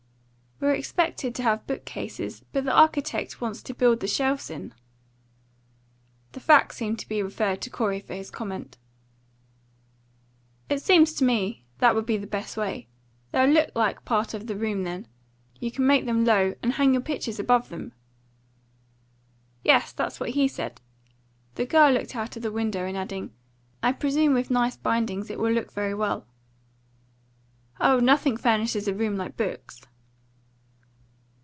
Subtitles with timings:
[0.63, 4.75] "We expected to have book cases, but the architect wants to build the shelves in."
[6.33, 8.77] The fact seemed to be referred to Corey for his comment.
[10.69, 12.87] "It seems to me that would be the best way.
[13.31, 15.07] They'll look like part of the room then.
[15.59, 17.93] You can make them low, and hang your pictures above them."
[19.63, 20.79] "Yes, that's what he said."
[21.55, 23.33] The girl looked out of the window in adding,
[23.81, 26.27] "I presume with nice bindings it will look very well."
[27.79, 29.81] "Oh, nothing furnishes a room like books."